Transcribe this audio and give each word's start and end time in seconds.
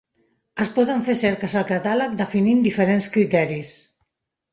Es 0.63 0.69
poden 0.77 1.03
fer 1.09 1.15
cerques 1.19 1.53
al 1.61 1.67
catàleg 1.71 2.15
definint 2.21 2.63
diferents 2.69 3.11
criteris. 3.17 3.71